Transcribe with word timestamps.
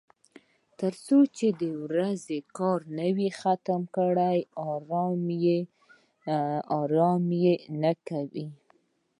تر 0.79 0.93
څو 1.05 1.17
یې 1.37 1.49
د 1.61 1.63
ورځې 1.85 2.37
کار 2.57 2.79
نه 2.97 3.07
وای 3.15 3.29
ختم 3.39 3.81
کړی 3.97 4.37
ارام 6.79 7.23
یې 7.43 7.53
نه 7.81 7.91
کاوه. 8.07 8.45